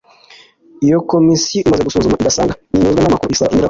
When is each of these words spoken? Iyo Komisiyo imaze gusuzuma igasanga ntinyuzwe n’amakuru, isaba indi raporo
Iyo 0.85 0.97
Komisiyo 1.11 1.59
imaze 1.63 1.81
gusuzuma 1.87 2.17
igasanga 2.21 2.53
ntinyuzwe 2.69 3.01
n’amakuru, 3.01 3.31
isaba 3.33 3.49
indi 3.51 3.51
raporo 3.51 3.59